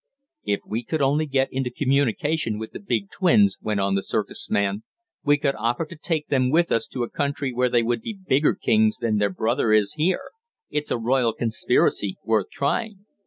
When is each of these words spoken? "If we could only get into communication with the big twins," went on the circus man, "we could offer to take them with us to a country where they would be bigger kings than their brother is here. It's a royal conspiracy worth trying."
"If 0.45 0.61
we 0.65 0.83
could 0.83 1.03
only 1.03 1.27
get 1.27 1.53
into 1.53 1.69
communication 1.69 2.57
with 2.57 2.71
the 2.71 2.79
big 2.79 3.11
twins," 3.11 3.59
went 3.61 3.79
on 3.79 3.93
the 3.93 4.01
circus 4.01 4.49
man, 4.49 4.81
"we 5.23 5.37
could 5.37 5.53
offer 5.53 5.85
to 5.85 5.95
take 5.95 6.27
them 6.29 6.49
with 6.49 6.71
us 6.71 6.87
to 6.87 7.03
a 7.03 7.07
country 7.07 7.53
where 7.53 7.69
they 7.69 7.83
would 7.83 8.01
be 8.01 8.17
bigger 8.27 8.55
kings 8.55 8.97
than 8.97 9.19
their 9.19 9.29
brother 9.29 9.71
is 9.71 9.93
here. 9.97 10.31
It's 10.71 10.89
a 10.89 10.97
royal 10.97 11.33
conspiracy 11.33 12.17
worth 12.25 12.49
trying." 12.51 13.05